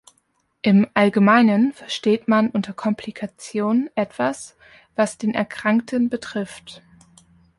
Im 0.63 0.87
Allgemeinen 0.95 1.73
versteht 1.73 2.27
man 2.27 2.49
unter 2.49 2.73
"Komplikation" 2.73 3.87
etwas, 3.93 4.57
was 4.95 5.19
den 5.19 5.35
Erkrankten 5.35 6.09
betrifft. 6.09 6.81